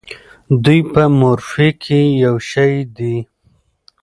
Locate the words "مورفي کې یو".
1.19-2.35